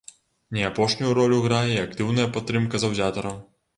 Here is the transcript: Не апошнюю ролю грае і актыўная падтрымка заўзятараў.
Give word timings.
Не 0.55 0.61
апошнюю 0.69 1.11
ролю 1.19 1.37
грае 1.47 1.69
і 1.75 1.79
актыўная 1.85 2.27
падтрымка 2.39 2.75
заўзятараў. 2.85 3.37